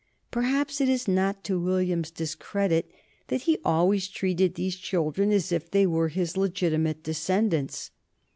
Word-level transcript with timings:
Perhaps 0.31 0.81
it 0.81 0.89
is 0.89 1.07
not 1.07 1.43
to 1.43 1.59
William's 1.59 2.09
discredit 2.09 2.89
that 3.27 3.41
he 3.41 3.59
always 3.63 4.07
treated 4.07 4.55
these 4.55 4.75
children 4.77 5.31
as 5.31 5.51
if 5.51 5.69
they 5.69 5.85
were 5.85 6.07
his 6.07 6.35
legitimate 6.35 7.03
descendants. 7.03 7.91